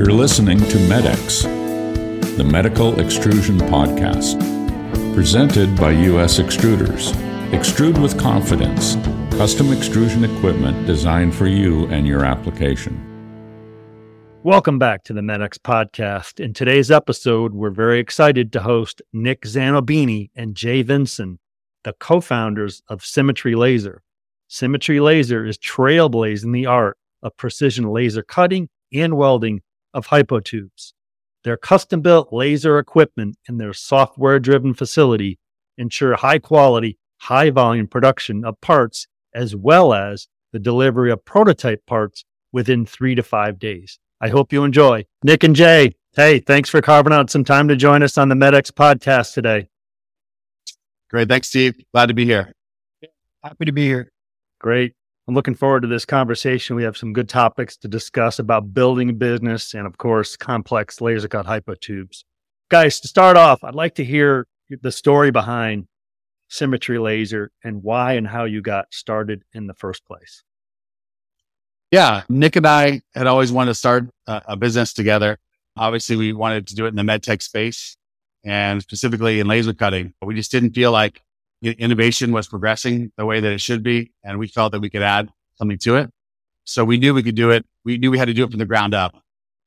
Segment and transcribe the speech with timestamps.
[0.00, 1.42] You're listening to MEDX,
[2.38, 4.40] the Medical Extrusion Podcast,
[5.14, 6.38] presented by U.S.
[6.38, 7.12] Extruders.
[7.50, 8.94] Extrude with confidence,
[9.36, 12.98] custom extrusion equipment designed for you and your application.
[14.42, 16.40] Welcome back to the MEDX podcast.
[16.42, 21.38] In today's episode, we're very excited to host Nick Zanobini and Jay Vinson,
[21.84, 24.02] the co founders of Symmetry Laser.
[24.48, 29.60] Symmetry Laser is trailblazing the art of precision laser cutting and welding
[29.94, 30.92] of hypotubes.
[31.44, 35.38] Their custom built laser equipment and their software driven facility
[35.78, 41.84] ensure high quality, high volume production of parts as well as the delivery of prototype
[41.86, 43.98] parts within three to five days.
[44.20, 45.06] I hope you enjoy.
[45.22, 48.34] Nick and Jay, hey, thanks for carving out some time to join us on the
[48.34, 49.68] MEDX podcast today.
[51.08, 51.28] Great.
[51.28, 51.76] Thanks, Steve.
[51.92, 52.52] Glad to be here.
[53.42, 54.12] Happy to be here.
[54.60, 54.94] Great.
[55.30, 56.74] I'm looking forward to this conversation.
[56.74, 61.00] We have some good topics to discuss about building a business and, of course, complex
[61.00, 62.24] laser cut hypotubes.
[62.68, 64.48] Guys, to start off, I'd like to hear
[64.82, 65.86] the story behind
[66.48, 70.42] Symmetry Laser and why and how you got started in the first place.
[71.92, 75.38] Yeah, Nick and I had always wanted to start a, a business together.
[75.76, 77.96] Obviously, we wanted to do it in the med tech space
[78.44, 80.12] and specifically in laser cutting.
[80.20, 81.22] But we just didn't feel like
[81.62, 84.12] innovation was progressing the way that it should be.
[84.24, 86.10] And we felt that we could add something to it.
[86.64, 87.66] So we knew we could do it.
[87.84, 89.14] We knew we had to do it from the ground up.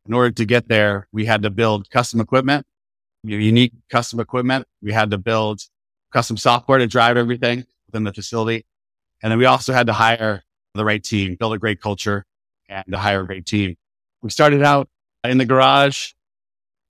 [0.05, 2.65] In order to get there, we had to build custom equipment,
[3.23, 4.67] unique custom equipment.
[4.81, 5.61] We had to build
[6.11, 8.65] custom software to drive everything within the facility.
[9.21, 12.25] And then we also had to hire the right team, build a great culture,
[12.67, 13.75] and to hire a great team.
[14.21, 14.89] We started out
[15.23, 16.11] in the garage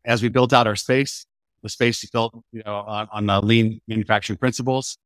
[0.06, 1.26] as we built out our space.
[1.64, 4.98] The space is built, you know, on, on the lean manufacturing principles.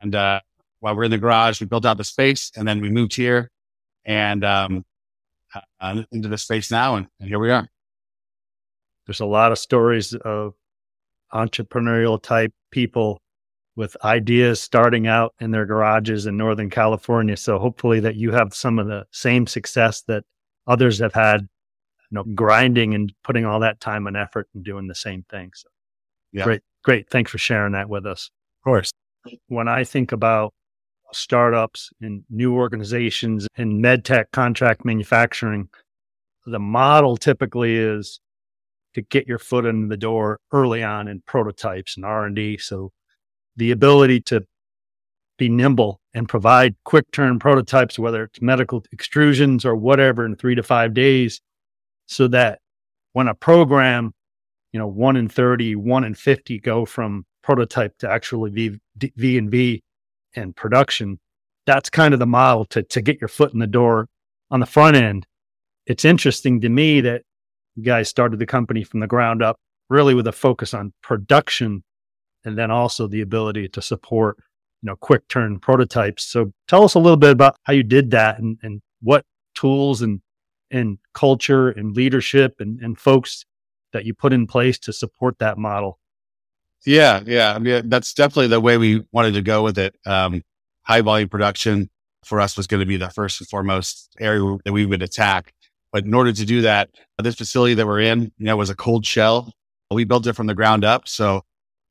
[0.00, 0.40] And uh,
[0.80, 3.50] while we're in the garage, we built out the space, and then we moved here
[4.04, 4.84] and um,
[5.80, 7.68] uh, into the space now, and, and here we are.
[9.06, 10.54] There's a lot of stories of
[11.32, 13.20] entrepreneurial type people
[13.76, 17.36] with ideas starting out in their garages in Northern California.
[17.36, 20.24] So hopefully that you have some of the same success that
[20.66, 21.48] others have had,
[22.14, 25.50] know, grinding and putting all that time and effort and doing the same thing.
[25.54, 25.68] So
[26.32, 26.44] yeah.
[26.44, 27.10] great, great.
[27.10, 28.30] Thanks for sharing that with us.
[28.60, 28.90] Of course.
[29.48, 30.52] When I think about
[31.12, 35.68] startups and new organizations in med tech contract manufacturing,
[36.46, 38.20] the model typically is
[38.94, 42.58] to get your foot in the door early on in prototypes and R&D.
[42.58, 42.92] So
[43.56, 44.44] the ability to
[45.36, 50.54] be nimble and provide quick turn prototypes, whether it's medical extrusions or whatever, in three
[50.54, 51.40] to five days,
[52.06, 52.60] so that
[53.12, 54.12] when a program,
[54.72, 58.80] you know, one in 30, one in 50 go from prototype to actually V,
[59.16, 59.82] v and V
[60.34, 61.18] and production,
[61.66, 64.08] that's kind of the model to, to get your foot in the door
[64.50, 65.26] on the front end.
[65.86, 67.22] It's interesting to me that
[67.76, 71.82] you guys started the company from the ground up, really with a focus on production
[72.44, 74.36] and then also the ability to support
[74.82, 78.10] you know quick turn prototypes so tell us a little bit about how you did
[78.10, 80.20] that and, and what tools and
[80.70, 83.44] and culture and leadership and, and folks
[83.92, 85.98] that you put in place to support that model.
[86.84, 87.58] Yeah yeah.
[87.58, 89.96] Mean, that's definitely the way we wanted to go with it.
[90.04, 90.42] Um,
[90.82, 91.88] high volume production
[92.24, 95.52] for us was going to be the first and foremost area that we would attack.
[95.92, 96.90] But in order to do that
[97.22, 99.52] this facility that we're in you know was a cold shell.
[99.90, 101.06] We built it from the ground up.
[101.06, 101.44] So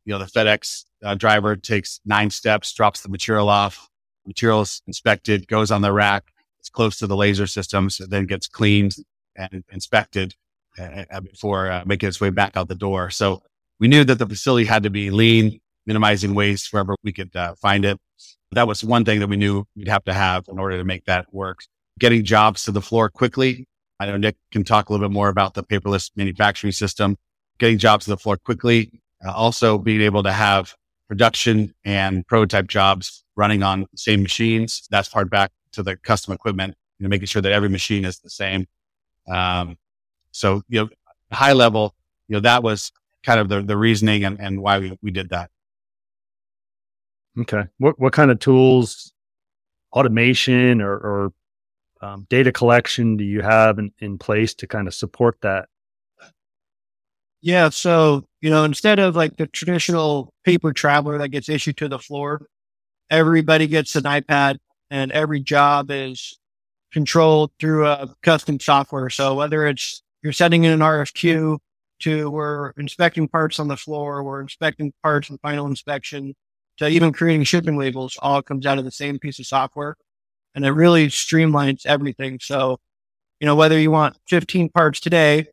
[0.05, 3.89] you know, the FedEx uh, driver takes nine steps, drops the material off,
[4.25, 6.32] material is inspected, goes on the rack,
[6.63, 8.95] it's close to the laser systems, then gets cleaned
[9.35, 10.33] and inspected
[10.79, 13.09] uh, before uh, making its way back out the door.
[13.09, 13.43] So
[13.81, 17.55] we knew that the facility had to be lean, minimizing waste wherever we could uh,
[17.55, 17.99] find it.
[18.53, 21.03] That was one thing that we knew we'd have to have in order to make
[21.03, 21.59] that work.
[21.99, 23.67] Getting jobs to the floor quickly.
[23.99, 27.17] I know Nick can talk a little bit more about the paperless manufacturing system.
[27.59, 30.75] Getting jobs to the floor quickly uh, also being able to have
[31.09, 34.87] production and prototype jobs running on the same machines.
[34.89, 38.19] That's part back to the custom equipment, you know, making sure that every machine is
[38.19, 38.67] the same.
[39.27, 39.77] Um,
[40.31, 40.89] so, you know,
[41.31, 41.95] high level,
[42.27, 42.91] you know, that was
[43.23, 45.49] kind of the, the reasoning and, and why we, we did that.
[47.39, 47.63] Okay.
[47.77, 49.11] What, what kind of tools,
[49.91, 51.33] automation or, or
[52.01, 55.69] um, data collection do you have in, in place to kind of support that?
[57.41, 57.69] Yeah.
[57.69, 61.99] So, you know, instead of like the traditional paper traveler that gets issued to the
[61.99, 62.45] floor,
[63.09, 64.57] everybody gets an iPad
[64.93, 66.37] and every job is
[66.91, 69.09] controlled through a custom software.
[69.09, 71.57] So whether it's you're sending in an RFQ
[72.01, 76.35] to we're inspecting parts on the floor, we're inspecting parts in final inspection,
[76.77, 79.97] to even creating shipping labels, all comes out of the same piece of software.
[80.53, 82.37] And it really streamlines everything.
[82.39, 82.77] So
[83.39, 85.47] you know, whether you want 15 parts today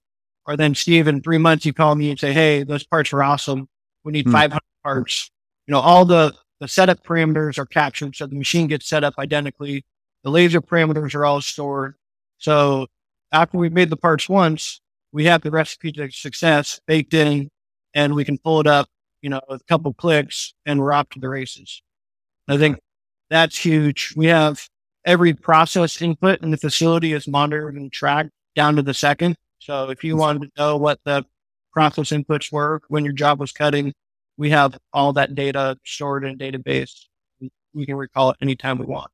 [0.46, 3.22] or then Steve in three months, you call me and say, Hey, those parts are
[3.22, 3.70] awesome.
[4.04, 4.32] We need hmm.
[4.32, 5.30] 500 parts.
[5.66, 8.14] You know, all the, the setup parameters are captured.
[8.14, 9.84] So the machine gets set up identically.
[10.22, 11.94] The laser parameters are all stored.
[12.38, 12.86] So
[13.32, 14.80] after we've made the parts once,
[15.12, 17.48] we have the recipe to success baked in
[17.94, 18.88] and we can pull it up,
[19.22, 21.82] you know, with a couple clicks and we're off to the races.
[22.46, 22.78] I think
[23.30, 24.12] that's huge.
[24.16, 24.68] We have
[25.04, 29.36] every process input in the facility is monitored and tracked down to the second.
[29.58, 31.24] So if you wanted to know what the
[31.72, 33.92] process inputs were when your job was cutting,
[34.40, 37.04] we have all that data stored in a database.
[37.74, 39.10] We can recall it anytime we want.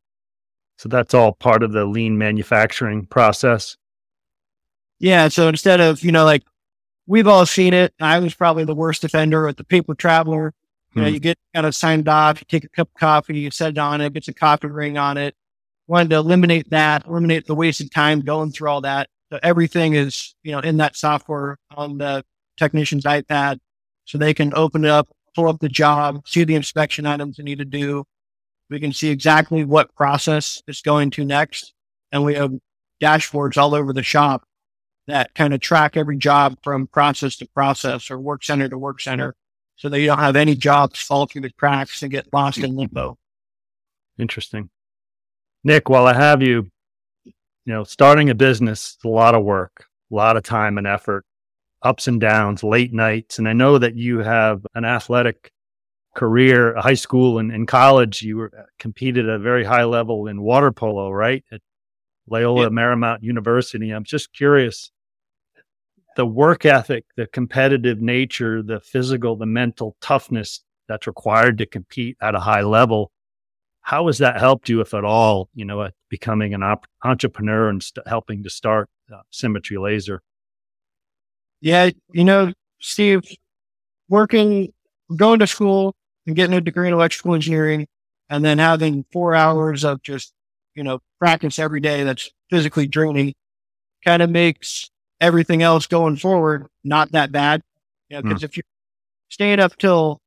[0.78, 3.76] So that's all part of the lean manufacturing process.
[5.00, 5.26] Yeah.
[5.26, 6.44] So instead of, you know, like
[7.06, 7.92] we've all seen it.
[8.00, 10.54] I was probably the worst offender at the paper traveler.
[10.94, 11.14] You know, hmm.
[11.14, 13.78] you get kind of signed off, you take a cup of coffee, you set it
[13.78, 15.34] on it, gets a coffee ring on it.
[15.88, 19.08] Wanted to eliminate that, eliminate the wasted time going through all that.
[19.32, 22.24] So everything is, you know, in that software on the
[22.56, 23.58] technician's iPad.
[24.04, 27.44] So they can open it up, pull up the job, see the inspection items they
[27.44, 28.04] need to do.
[28.70, 31.72] We can see exactly what process it's going to next.
[32.10, 32.52] And we have
[33.00, 34.44] dashboards all over the shop
[35.06, 39.00] that kind of track every job from process to process or work center to work
[39.00, 39.36] center
[39.76, 42.74] so that you don't have any jobs fall through the cracks and get lost in
[42.74, 43.16] limbo.
[44.18, 44.70] Interesting.
[45.62, 46.70] Nick, while I have you,
[47.24, 50.86] you know, starting a business is a lot of work, a lot of time and
[50.86, 51.24] effort,
[51.82, 53.38] ups and downs, late nights.
[53.38, 55.52] And I know that you have an athletic
[56.14, 58.22] career, high school and, and college.
[58.22, 61.44] You were uh, competed at a very high level in water polo, right?
[61.52, 61.60] At
[62.28, 62.68] Loyola yeah.
[62.68, 63.90] Marymount University.
[63.90, 64.90] I'm just curious
[66.16, 72.16] the work ethic, the competitive nature, the physical, the mental toughness that's required to compete
[72.20, 73.12] at a high level.
[73.82, 77.68] How has that helped you, if at all, you know, at becoming an op- entrepreneur
[77.68, 80.22] and st- helping to start uh, Symmetry Laser?
[81.60, 83.22] Yeah, you know, Steve,
[84.08, 84.72] working,
[85.14, 85.94] going to school
[86.26, 87.86] and getting a degree in electrical engineering,
[88.28, 90.32] and then having four hours of just,
[90.74, 93.34] you know, practice every day that's physically draining
[94.04, 97.62] kind of makes everything else going forward, not that bad.
[98.08, 98.44] You know, because mm.
[98.44, 98.64] if you're
[99.28, 100.20] staying up till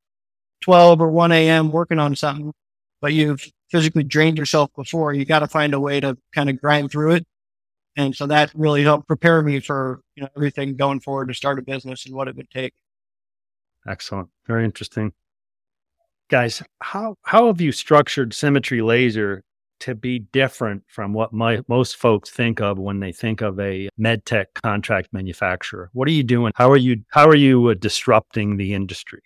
[0.62, 1.70] 12 or 1 a.m.
[1.72, 2.52] working on something,
[3.00, 6.60] but you've physically drained yourself before, you got to find a way to kind of
[6.60, 7.26] grind through it.
[7.96, 11.58] And so that really helped prepare me for, you know, everything going forward to start
[11.58, 12.72] a business and what it would take.
[13.86, 14.28] Excellent.
[14.46, 15.12] Very interesting.
[16.28, 19.42] Guys, how, how have you structured Symmetry Laser
[19.80, 23.88] to be different from what my, most folks think of when they think of a
[23.98, 25.90] medtech contract manufacturer?
[25.92, 26.52] What are you doing?
[26.54, 29.22] How are you how are you uh, disrupting the industry?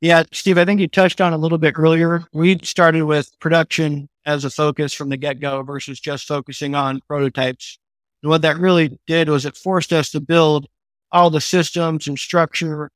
[0.00, 2.24] Yeah, Steve, I think you touched on a little bit earlier.
[2.32, 7.00] We started with production as a focus from the get go versus just focusing on
[7.06, 7.78] prototypes.
[8.22, 10.66] And what that really did was it forced us to build
[11.12, 12.90] all the systems and structure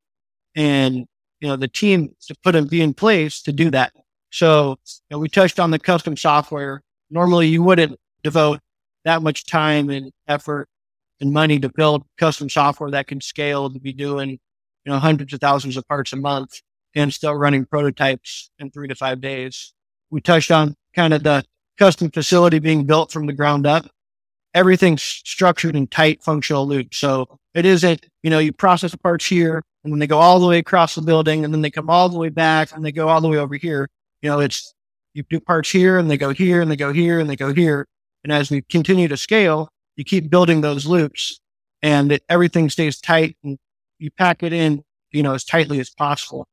[0.56, 1.06] and
[1.40, 3.92] you know the team to put and be in place to do that.
[4.30, 6.82] So you know, we touched on the custom software.
[7.10, 8.60] Normally you wouldn't devote
[9.04, 10.68] that much time and effort
[11.20, 15.32] and money to build custom software that can scale to be doing, you know, hundreds
[15.32, 16.60] of thousands of parts a month
[16.94, 19.72] and still running prototypes in three to five days.
[20.10, 21.44] We touched on kind of the
[21.78, 23.86] custom facility being built from the ground up.
[24.54, 26.98] Everything's structured in tight functional loops.
[26.98, 30.46] So it isn't, you know, you process parts here and then they go all the
[30.46, 33.08] way across the building and then they come all the way back and they go
[33.08, 33.88] all the way over here.
[34.22, 34.74] You know, it's
[35.14, 37.52] you do parts here and they go here and they go here and they go
[37.52, 37.86] here.
[38.24, 41.40] And as we continue to scale, you keep building those loops
[41.82, 43.58] and it, everything stays tight and
[43.98, 46.46] you pack it in, you know, as tightly as possible.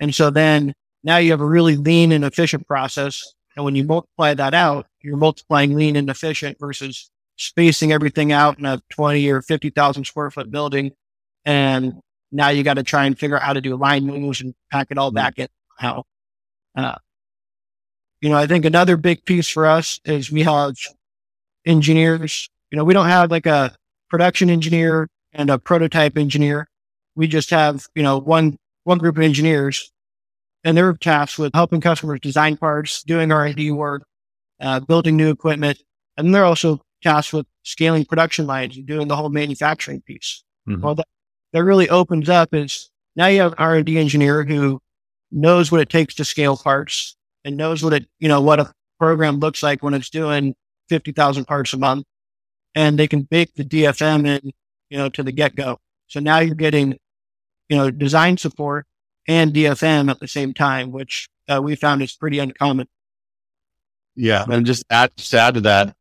[0.00, 3.34] And so then now you have a really lean and efficient process.
[3.58, 8.56] And when you multiply that out, you're multiplying lean and efficient versus spacing everything out
[8.56, 10.92] in a 20 or 50,000 square foot building.
[11.44, 11.94] And
[12.30, 14.92] now you got to try and figure out how to do line moves and pack
[14.92, 15.48] it all back in.
[15.76, 16.04] How,
[16.76, 16.98] uh,
[18.20, 20.76] you know, I think another big piece for us is we have
[21.66, 22.48] engineers.
[22.70, 23.74] You know, we don't have like a
[24.08, 26.68] production engineer and a prototype engineer.
[27.16, 29.90] We just have, you know, one, one group of engineers
[30.68, 34.04] and they're tasked with helping customers design parts, doing R&D work,
[34.60, 35.82] uh, building new equipment.
[36.18, 40.44] And they're also tasked with scaling production lines and doing the whole manufacturing piece.
[40.68, 40.82] Mm-hmm.
[40.82, 41.06] Well, that,
[41.54, 44.78] that really opens up is now you have an R&D engineer who
[45.32, 48.70] knows what it takes to scale parts and knows what it, you know, what a
[48.98, 50.54] program looks like when it's doing
[50.90, 52.04] 50,000 parts a month
[52.74, 54.52] and they can bake the DFM in,
[54.90, 55.78] you know, to the get go.
[56.08, 56.98] So now you're getting,
[57.70, 58.84] you know, design support
[59.28, 62.88] and DFM at the same time, which uh, we found is pretty uncommon.
[64.16, 64.44] Yeah.
[64.50, 65.94] And just add, just add to that,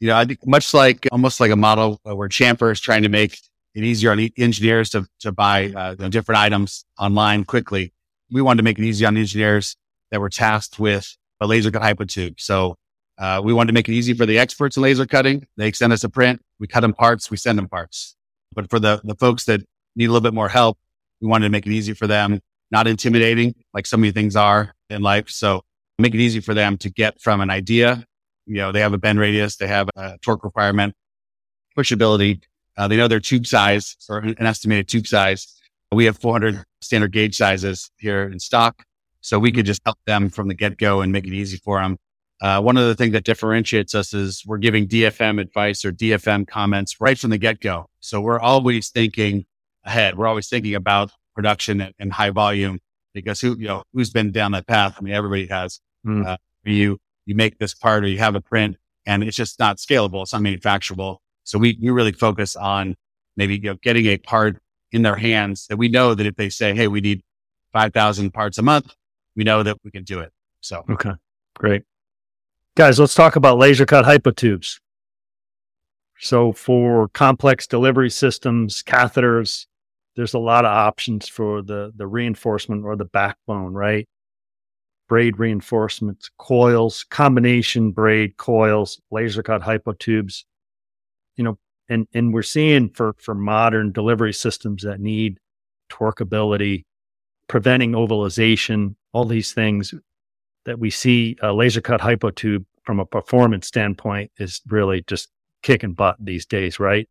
[0.00, 3.08] you know, I think much like almost like a model where Chamfr is trying to
[3.08, 3.38] make
[3.74, 7.92] it easier on engineers to, to buy uh, you know, different items online quickly.
[8.30, 9.76] We wanted to make it easy on engineers
[10.10, 12.40] that were tasked with a laser cut hypotube.
[12.40, 12.76] So
[13.18, 15.46] uh, we wanted to make it easy for the experts in laser cutting.
[15.56, 16.40] They send us a print.
[16.58, 17.30] We cut them parts.
[17.30, 18.16] We send them parts.
[18.54, 19.60] But for the, the folks that
[19.96, 20.78] need a little bit more help,
[21.20, 24.74] we wanted to make it easy for them, not intimidating like so many things are
[24.90, 25.28] in life.
[25.28, 25.62] So
[25.98, 28.04] make it easy for them to get from an idea.
[28.46, 30.94] You know, they have a bend radius, they have a torque requirement,
[31.76, 32.42] pushability.
[32.76, 35.60] Uh, they know their tube size or an estimated tube size.
[35.92, 38.84] We have 400 standard gauge sizes here in stock.
[39.20, 41.80] So we could just help them from the get go and make it easy for
[41.80, 41.98] them.
[42.40, 46.46] Uh, one of the things that differentiates us is we're giving DFM advice or DFM
[46.46, 47.86] comments right from the get go.
[47.98, 49.44] So we're always thinking
[49.84, 50.16] ahead.
[50.16, 52.80] We're always thinking about production and, and, high volume
[53.14, 54.96] because who, you know, who's been down that path?
[54.98, 55.78] I mean, everybody has.
[56.04, 56.26] Mm.
[56.26, 58.76] Uh, you, you make this part or you have a print
[59.06, 60.22] and it's just not scalable.
[60.22, 61.18] It's not manufacturable.
[61.44, 62.96] So we, we really focus on
[63.36, 64.58] maybe, you know, getting a part
[64.90, 67.22] in their hands that we know that if they say, Hey, we need
[67.72, 68.92] 5,000 parts a month,
[69.36, 70.32] we know that we can do it.
[70.60, 71.12] So, okay,
[71.54, 71.84] great.
[72.76, 74.80] Guys, let's talk about laser cut hypotubes.
[76.18, 79.66] So, for complex delivery systems, catheters,
[80.18, 84.04] there's a lot of options for the, the reinforcement or the backbone, right?
[85.08, 90.42] Braid reinforcements, coils, combination braid coils, laser cut hypotubes.
[91.36, 91.58] You know,
[91.88, 95.38] and, and we're seeing for, for modern delivery systems that need
[95.88, 96.82] torqueability,
[97.46, 99.94] preventing ovalization, all these things
[100.64, 105.28] that we see a laser cut hypotube from a performance standpoint is really just
[105.62, 107.08] kicking butt these days, right?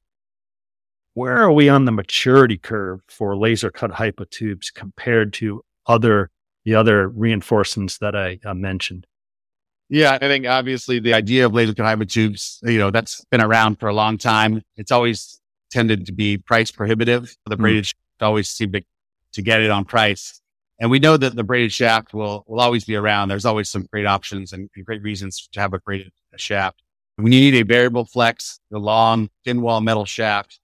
[1.17, 6.29] Where are we on the maturity curve for laser cut hypotubes compared to other
[6.63, 9.07] the other reinforcements that I uh, mentioned?
[9.89, 13.79] Yeah, I think obviously the idea of laser cut hypotubes, you know, that's been around
[13.79, 14.61] for a long time.
[14.75, 17.35] It's always tended to be price prohibitive.
[17.47, 17.93] The braided mm.
[18.21, 18.83] always seem to,
[19.33, 20.39] to get it on price.
[20.79, 23.29] And we know that the braided shaft will, will always be around.
[23.29, 26.83] There's always some great options and, great reasons to have a braided shaft.
[27.15, 30.59] When you need a variable flex, the long, thin wall metal shaft,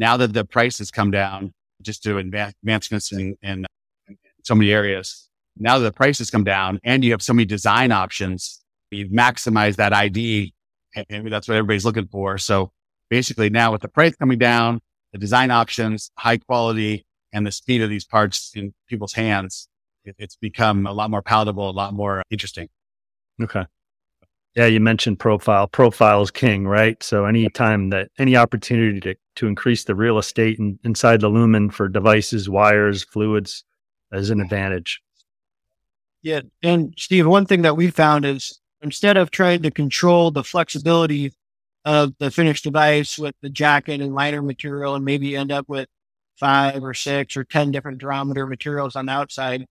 [0.00, 1.52] now that the price has come down
[1.82, 3.66] just to advancements in, in,
[4.42, 5.28] so many areas,
[5.58, 9.10] now that the price has come down and you have so many design options, you've
[9.10, 10.54] maximized that ID.
[11.10, 12.38] And that's what everybody's looking for.
[12.38, 12.72] So
[13.10, 14.80] basically now with the price coming down,
[15.12, 17.04] the design options, high quality,
[17.34, 19.68] and the speed of these parts in people's hands,
[20.06, 22.68] it, it's become a lot more palatable, a lot more interesting.
[23.42, 23.66] Okay.
[24.56, 25.68] Yeah, you mentioned profile.
[25.68, 27.00] Profile is king, right?
[27.02, 31.70] So anytime that any opportunity to, to increase the real estate in, inside the lumen
[31.70, 33.64] for devices, wires, fluids
[34.12, 34.44] is an mm-hmm.
[34.44, 35.00] advantage.
[36.22, 36.40] Yeah.
[36.62, 41.32] And Steve, one thing that we found is instead of trying to control the flexibility
[41.84, 45.88] of the finished device with the jacket and liner material and maybe end up with
[46.36, 49.66] five or six or 10 different durometer materials on the outside,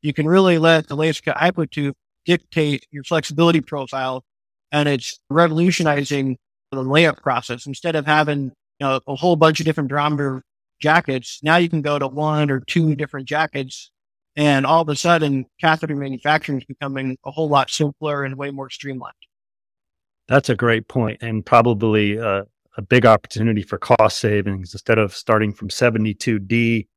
[0.00, 4.24] you can really let the laser cut hypotube dictate your flexibility profile.
[4.72, 6.38] And it's revolutionizing
[6.70, 7.66] the layup process.
[7.66, 10.40] Instead of having you know, a whole bunch of different durometer
[10.80, 13.90] jackets, now you can go to one or two different jackets.
[14.36, 18.50] And all of a sudden, catheter manufacturing is becoming a whole lot simpler and way
[18.50, 19.14] more streamlined.
[20.26, 22.44] That's a great point, and probably uh,
[22.76, 26.88] a big opportunity for cost savings instead of starting from 72D,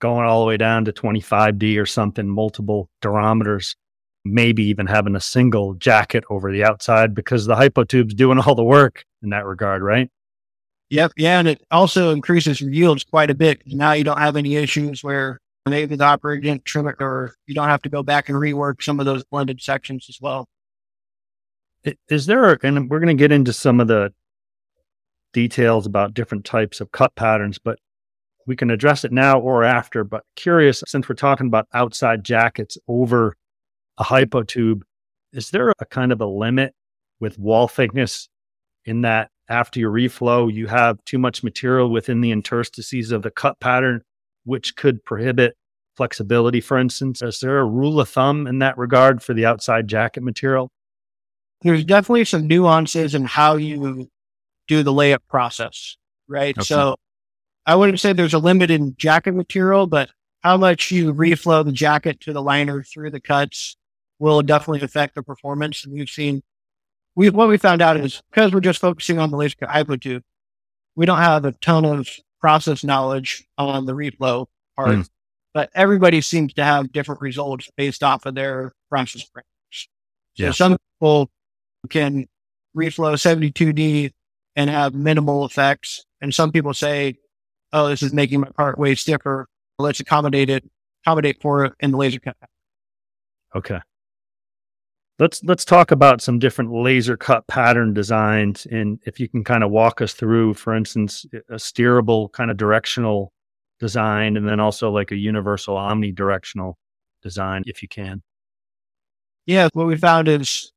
[0.00, 3.76] going all the way down to 25D or something, multiple durometers,
[4.24, 8.64] maybe even having a single jacket over the outside because the hypotube's doing all the
[8.64, 10.10] work in that regard, right?
[10.90, 11.12] Yep.
[11.16, 11.38] Yeah.
[11.38, 13.62] And it also increases your yields quite a bit.
[13.66, 17.54] Now you don't have any issues where maybe the operator didn't trim it or you
[17.54, 20.48] don't have to go back and rework some of those blended sections as well.
[22.08, 24.12] Is there, and we're going to get into some of the
[25.32, 27.78] details about different types of cut patterns, but
[28.46, 30.04] we can address it now or after.
[30.04, 33.36] But curious, since we're talking about outside jackets over
[34.00, 34.80] a hypotube,
[35.32, 36.74] is there a kind of a limit
[37.20, 38.28] with wall thickness
[38.84, 43.30] in that after your reflow, you have too much material within the interstices of the
[43.30, 44.00] cut pattern,
[44.44, 45.54] which could prohibit
[45.96, 47.20] flexibility, for instance?
[47.20, 50.70] Is there a rule of thumb in that regard for the outside jacket material?
[51.62, 54.08] There's definitely some nuances in how you
[54.66, 56.56] do the layup process, right?
[56.56, 56.64] Okay.
[56.64, 56.96] So
[57.66, 61.72] I wouldn't say there's a limit in jacket material, but how much you reflow the
[61.72, 63.76] jacket to the liner through the cuts
[64.20, 65.84] will definitely affect the performance.
[65.84, 66.42] And we've seen,
[67.16, 70.22] we what we found out is because we're just focusing on the laser cut
[70.94, 72.08] we don't have a ton of
[72.40, 74.46] process knowledge on the reflow
[74.76, 75.08] part, mm.
[75.54, 79.86] but everybody seems to have different results based off of their process parameters.
[80.36, 81.30] So some people
[81.88, 82.26] can
[82.76, 84.12] reflow 72D
[84.56, 86.04] and have minimal effects.
[86.20, 87.16] And some people say,
[87.72, 89.46] oh, this is making my part way stiffer.
[89.78, 90.68] Let's accommodate it,
[91.04, 92.36] accommodate for it in the laser cut.
[93.54, 93.80] Okay.
[95.20, 99.62] Let's let's talk about some different laser cut pattern designs and if you can kind
[99.62, 103.30] of walk us through, for instance, a steerable kind of directional
[103.78, 106.72] design and then also like a universal omnidirectional
[107.22, 108.22] design if you can.
[109.44, 110.72] Yeah, what we found is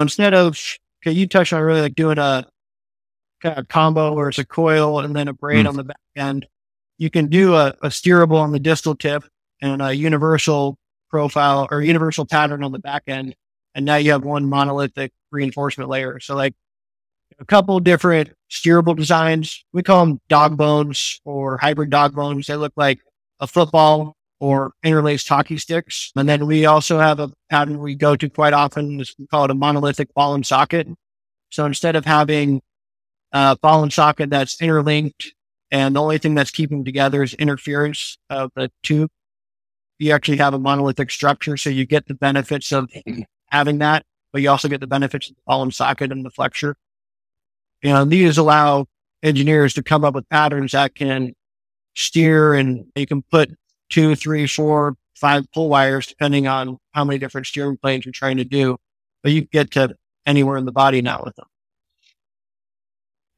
[0.00, 0.58] instead of
[1.00, 2.48] okay, you touched on really like doing a
[3.40, 5.68] kind of combo where it's a coil and then a braid mm.
[5.68, 6.46] on the back end.
[6.98, 9.22] You can do a, a steerable on the distal tip
[9.62, 10.78] and a universal
[11.10, 13.36] profile or universal pattern on the back end
[13.74, 16.20] and now you have one monolithic reinforcement layer.
[16.20, 16.54] So like
[17.38, 19.64] a couple different steerable designs.
[19.72, 22.46] We call them dog bones or hybrid dog bones.
[22.46, 23.00] They look like
[23.40, 26.12] a football or interlaced hockey sticks.
[26.16, 28.98] And then we also have a pattern we go to quite often.
[28.98, 30.86] We call it a monolithic ball and socket.
[31.50, 32.62] So instead of having
[33.32, 35.34] a ball and socket that's interlinked
[35.70, 39.10] and the only thing that's keeping together is interference of the tube,
[39.98, 41.56] you actually have a monolithic structure.
[41.56, 42.90] So you get the benefits of
[43.54, 46.76] having that, but you also get the benefits of the and socket and the flexure.
[47.82, 48.86] And these allow
[49.22, 51.34] engineers to come up with patterns that can
[51.94, 53.54] steer and you can put
[53.90, 58.38] two, three, four, five pull wires, depending on how many different steering planes you're trying
[58.38, 58.76] to do.
[59.22, 59.94] But you get to
[60.26, 61.46] anywhere in the body now with them.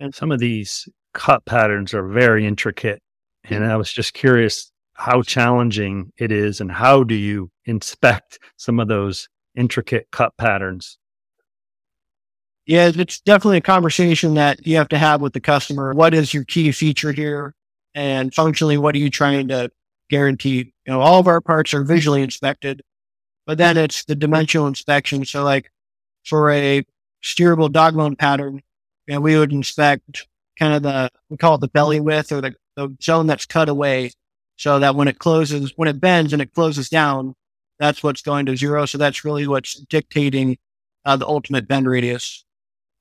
[0.00, 3.02] And some of these cut patterns are very intricate.
[3.44, 8.80] And I was just curious how challenging it is and how do you inspect some
[8.80, 10.98] of those intricate cut patterns?
[12.66, 15.92] Yeah, it's definitely a conversation that you have to have with the customer.
[15.92, 17.54] What is your key feature here?
[17.94, 19.70] And functionally, what are you trying to
[20.10, 20.72] guarantee?
[20.84, 22.82] You know, all of our parts are visually inspected,
[23.46, 25.24] but then it's the dimensional inspection.
[25.24, 25.70] So, like
[26.24, 26.84] for a
[27.22, 28.62] steerable dog pattern,
[29.06, 30.26] you know, we would inspect
[30.58, 33.68] kind of the, we call it the belly width or the, the zone that's cut
[33.68, 34.10] away
[34.56, 37.34] so that when it closes, when it bends and it closes down,
[37.78, 38.86] that's what's going to zero.
[38.86, 40.58] So that's really what's dictating
[41.04, 42.44] uh, the ultimate bend radius.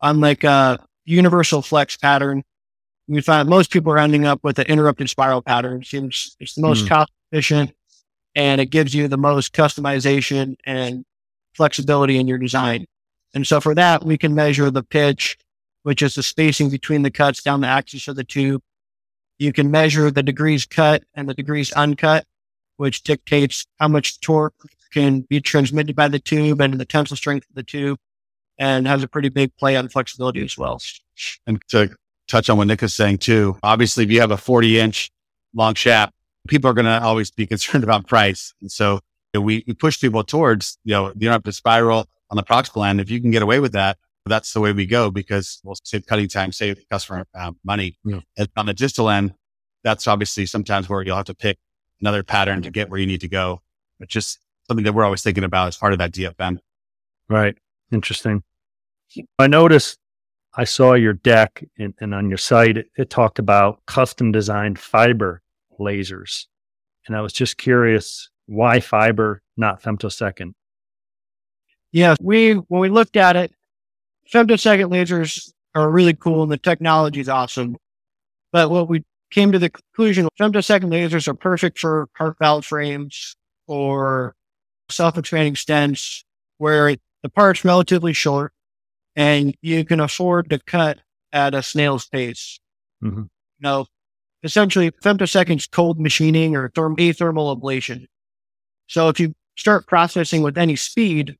[0.01, 2.43] Unlike a universal flex pattern,
[3.07, 5.81] we find most people are ending up with an interrupted spiral pattern.
[5.81, 6.89] It seems it's the most mm.
[6.89, 7.71] cost efficient
[8.35, 11.05] and it gives you the most customization and
[11.53, 12.85] flexibility in your design.
[13.33, 15.37] And so for that, we can measure the pitch,
[15.83, 18.61] which is the spacing between the cuts down the axis of the tube.
[19.37, 22.25] You can measure the degrees cut and the degrees uncut
[22.77, 24.53] which dictates how much torque
[24.93, 27.99] can be transmitted by the tube and the tensile strength of the tube
[28.57, 30.81] and has a pretty big play on flexibility as well.
[31.45, 31.95] And to
[32.27, 35.11] touch on what Nick is saying too, obviously, if you have a 40 inch
[35.53, 36.13] long shaft,
[36.47, 38.53] people are going to always be concerned about price.
[38.61, 38.93] And so
[39.33, 42.37] you know, we, we push people towards, you know, you don't have to spiral on
[42.37, 43.01] the proximal end.
[43.01, 46.05] If you can get away with that, that's the way we go because we'll save
[46.07, 47.97] cutting time, save the customer uh, money.
[48.03, 48.21] Yeah.
[48.57, 49.33] on the distal end,
[49.83, 51.57] that's obviously sometimes where you'll have to pick
[52.05, 53.61] another pattern to get where you need to go.
[53.99, 56.59] It's just something that we're always thinking about as part of that DFM.
[57.27, 57.57] Right.
[57.91, 58.43] Interesting.
[59.39, 59.97] I noticed
[60.53, 64.77] I saw your deck and, and on your site, it, it, talked about custom designed
[64.77, 65.41] fiber
[65.79, 66.45] lasers.
[67.07, 70.53] And I was just curious why fiber, not femtosecond?
[71.91, 73.51] Yeah, we, when we looked at it,
[74.31, 77.77] femtosecond lasers are really cool and the technology is awesome.
[78.51, 83.35] But what we came to the conclusion femtosecond lasers are perfect for heart valve frames
[83.67, 84.35] or
[84.89, 86.23] self-expanding stents
[86.57, 88.53] where the part's relatively short
[89.15, 90.99] and you can afford to cut
[91.33, 92.59] at a snail's pace.
[93.03, 93.21] Mm-hmm.
[93.21, 93.27] You
[93.61, 93.85] know,
[94.43, 98.05] essentially femtoseconds cold machining or therm- athermal ablation.
[98.87, 101.35] So if you start processing with any speed,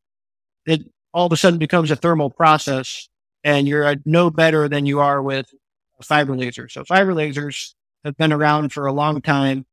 [0.66, 0.82] it
[1.14, 3.08] all of a sudden becomes a thermal process
[3.44, 5.48] and you're no better than you are with
[6.04, 6.70] fiber laser.
[6.70, 9.66] So fiber lasers have been around for a long time.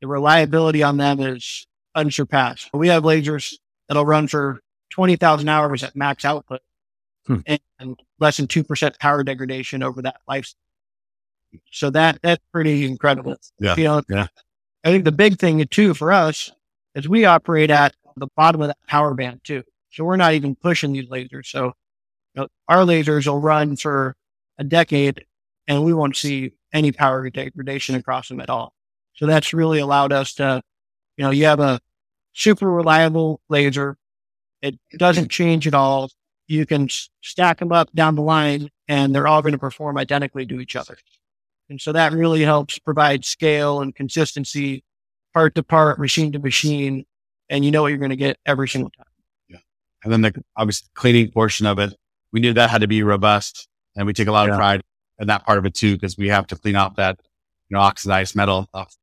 [0.00, 2.70] The reliability on them is unsurpassed.
[2.72, 3.54] We have lasers
[3.88, 4.60] that'll run for
[4.90, 6.60] 20,000 hours at max output
[7.26, 7.40] hmm.
[7.78, 10.54] and less than 2% power degradation over that life.
[11.70, 13.36] So that, that's pretty incredible.
[13.58, 13.76] Yeah.
[13.76, 14.26] You know, yeah.
[14.82, 16.50] I think the big thing too for us
[16.94, 19.62] is we operate at the bottom of that power band too.
[19.90, 21.46] So we're not even pushing these lasers.
[21.46, 21.72] So
[22.34, 24.16] you know, our lasers will run for
[24.58, 25.24] a decade
[25.68, 28.74] and we won't see any power degradation across them at all.
[29.14, 30.62] So that's really allowed us to,
[31.16, 31.80] you know, you have a
[32.32, 33.96] super reliable laser.
[34.60, 36.10] It doesn't change at all.
[36.46, 36.88] You can
[37.22, 40.76] stack them up down the line and they're all going to perform identically to each
[40.76, 40.96] other.
[41.70, 44.84] And so that really helps provide scale and consistency,
[45.32, 47.04] part to part, machine to machine.
[47.48, 49.06] And you know what you're going to get every single time.
[49.48, 49.58] Yeah.
[50.02, 51.94] And then the obviously cleaning portion of it
[52.34, 53.68] we knew that had to be robust.
[53.96, 54.54] And we take a lot Yeah.
[54.54, 54.82] of pride
[55.18, 57.20] in that part of it too, because we have to clean off that,
[57.68, 58.68] you know, oxidized metal.
[58.74, 58.94] off.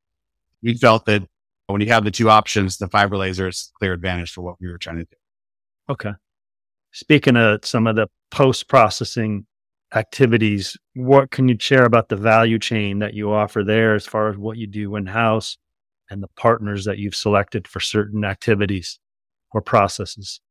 [0.62, 1.24] We felt that
[1.68, 4.68] when you have the two options, the fiber laser is clear advantage for what we
[4.68, 5.16] were trying to do.
[5.90, 6.12] Okay.
[6.92, 9.46] Speaking of some of the post processing
[9.96, 14.30] activities, what can you share about the value chain that you offer there as far
[14.30, 15.58] as what you do in house
[16.10, 19.00] and the partners that you've selected for certain activities
[19.54, 20.42] or processes?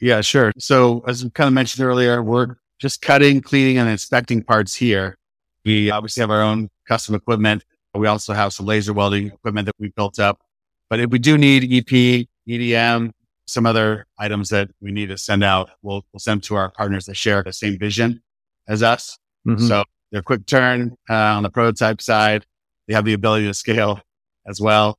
[0.00, 0.52] Yeah, sure.
[0.58, 5.16] So as we kind of mentioned earlier, we're just cutting, cleaning, and inspecting parts here.
[5.64, 7.64] We obviously have our own custom equipment.
[7.94, 10.40] We also have some laser welding equipment that we built up.
[10.88, 13.12] But if we do need EP, EDM,
[13.46, 17.06] some other items that we need to send out, we'll, we'll send to our partners
[17.06, 18.22] that share the same vision
[18.66, 19.18] as us.
[19.46, 19.60] Mhm.
[19.68, 22.46] So they're quick turn uh, on the prototype side.
[22.88, 24.00] They have the ability to scale
[24.46, 24.98] as well.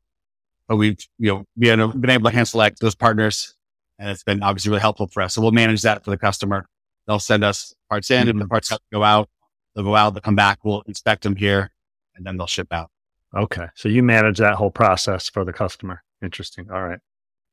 [0.67, 3.55] But we've, you know, been, been able to hand select those partners
[3.99, 5.33] and it's been obviously really helpful for us.
[5.35, 6.65] So we'll manage that for the customer.
[7.07, 8.27] They'll send us parts in.
[8.27, 9.29] If the parts have to go out,
[9.75, 11.71] they'll go out, they'll come back, we'll inspect them here
[12.15, 12.89] and then they'll ship out.
[13.35, 13.67] Okay.
[13.75, 16.03] So you manage that whole process for the customer.
[16.21, 16.69] Interesting.
[16.71, 16.99] All right.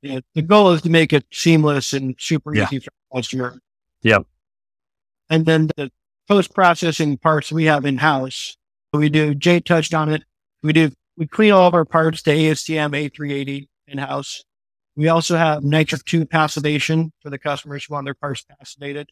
[0.03, 2.65] Yeah, the goal is to make it seamless and super Yeah.
[2.65, 3.59] easy for the customer.
[4.03, 4.27] Yep.
[5.31, 5.91] And then the
[6.29, 8.57] post processing parts we have in house,
[8.93, 9.35] we do.
[9.35, 10.25] Jay touched on it.
[10.63, 10.91] We do.
[11.17, 14.45] We clean all of our parts to ASTM A380 in house.
[14.95, 19.11] We also have nitric 2 passivation for the customers who want their parts passivated.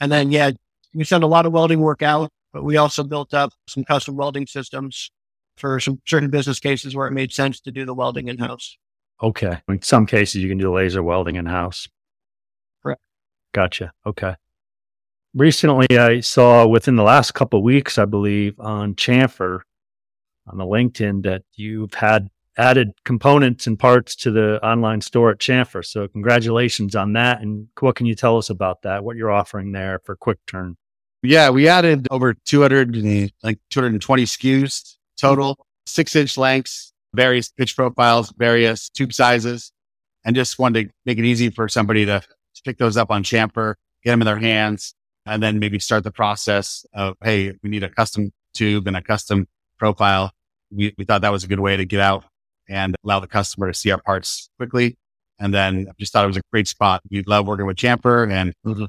[0.00, 0.52] And then, yeah,
[0.94, 4.16] we send a lot of welding work out, but we also built up some custom
[4.16, 5.10] welding systems
[5.56, 8.76] for some certain business cases where it made sense to do the welding in house.
[9.22, 9.58] Okay.
[9.68, 11.88] In some cases, you can do laser welding in house.
[12.82, 13.00] Correct.
[13.52, 13.92] Gotcha.
[14.04, 14.34] Okay.
[15.34, 19.60] Recently, I saw within the last couple of weeks, I believe, on Chamfr
[20.46, 25.38] on the LinkedIn that you've had added components and parts to the online store at
[25.38, 25.84] Chamfr.
[25.84, 27.40] So, congratulations on that.
[27.40, 29.04] And what can you tell us about that?
[29.04, 30.76] What you're offering there for Quick Turn?
[31.22, 38.32] Yeah, we added over 200, like 220 SKUs total, six inch lengths, various pitch profiles,
[38.36, 39.72] various tube sizes,
[40.24, 42.22] and just wanted to make it easy for somebody to,
[42.64, 46.10] pick those up on Chamfr, get them in their hands, and then maybe start the
[46.10, 49.46] process of, hey, we need a custom tube and a custom
[49.78, 50.32] profile.
[50.72, 52.24] We, we thought that was a good way to get out
[52.68, 54.96] and allow the customer to see our parts quickly.
[55.38, 57.02] And then I just thought it was a great spot.
[57.10, 58.86] We love working with Chamfr and mm-hmm.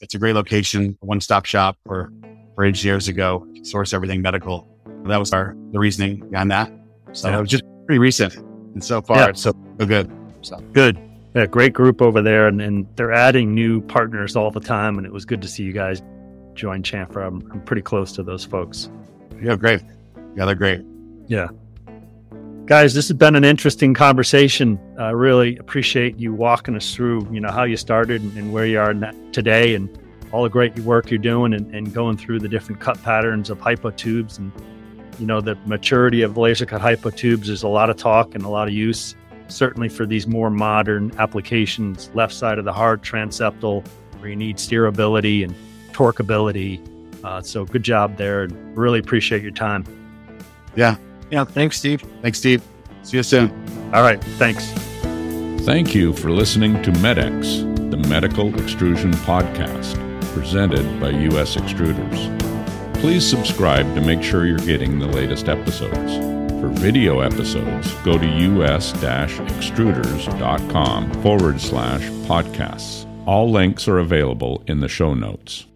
[0.00, 2.12] it's a great location, one stop shop for,
[2.54, 4.68] for engineers to go source everything medical.
[5.04, 6.70] That was our, the reasoning behind that.
[7.12, 7.38] So Yeah.
[7.38, 8.36] it was just pretty recent.
[8.36, 9.28] And so far, Yeah.
[9.28, 10.10] it's so, so good.
[10.42, 10.98] So Good.
[11.34, 14.96] Yeah, great group over there, and, and they're adding new partners all the time.
[14.96, 16.00] And it was good to see you guys
[16.54, 17.26] join Chamfr.
[17.26, 18.88] I'm, I'm pretty close to those folks.
[19.42, 19.82] yeah, great.
[20.34, 20.80] Yeah, they're great.
[22.66, 24.76] Guys, this has been an interesting conversation.
[24.98, 28.66] I really appreciate you walking us through, you know, how you started and, and where
[28.66, 28.92] you are
[29.30, 29.88] today, and
[30.32, 33.60] all the great work you're doing, and, and going through the different cut patterns of
[33.60, 34.50] hypo tubes, and
[35.20, 37.46] you know, the maturity of laser cut hypo tubes.
[37.46, 39.14] There's a lot of talk and a lot of use,
[39.46, 43.86] certainly for these more modern applications, left side of the heart, transeptal,
[44.18, 45.54] where you need steerability and
[45.92, 46.84] torqueability.
[47.22, 49.84] Uh, so, good job there, and really appreciate your time.
[50.74, 50.96] Yeah.
[51.30, 52.02] Thanks, Steve.
[52.22, 52.62] Thanks, Steve.
[53.02, 53.50] See you soon.
[53.92, 54.70] All right, thanks.
[55.64, 59.96] Thank you for listening to MedX, the Medical Extrusion Podcast,
[60.32, 61.56] presented by U.S.
[61.56, 62.32] Extruders.
[63.00, 66.16] Please subscribe to make sure you're getting the latest episodes.
[66.60, 73.06] For video episodes, go to us-extruders.com forward slash podcasts.
[73.26, 75.66] All links are available in the show notes.